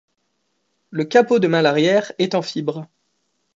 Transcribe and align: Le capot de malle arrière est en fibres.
Le 0.89 1.03
capot 1.05 1.37
de 1.37 1.47
malle 1.47 1.67
arrière 1.67 2.11
est 2.17 2.33
en 2.33 2.41
fibres. 2.41 2.87